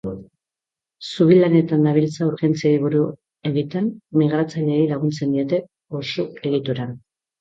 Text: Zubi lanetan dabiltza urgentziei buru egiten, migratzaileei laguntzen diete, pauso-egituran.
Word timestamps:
Zubi 1.09 1.35
lanetan 1.41 1.83
dabiltza 1.87 2.29
urgentziei 2.29 2.79
buru 2.85 3.03
egiten, 3.51 3.91
migratzaileei 4.23 4.89
laguntzen 4.95 5.37
diete, 5.37 5.61
pauso-egituran. 5.99 6.99